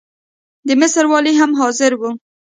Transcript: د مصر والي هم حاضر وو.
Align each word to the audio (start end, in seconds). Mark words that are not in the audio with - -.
د 0.67 0.69
مصر 0.81 1.03
والي 1.11 1.33
هم 1.39 1.51
حاضر 1.59 1.91
وو. 1.99 2.09